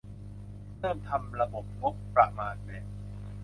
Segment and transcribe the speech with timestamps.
[0.79, 2.85] เริ่มทำระบบงบประมาณแบบ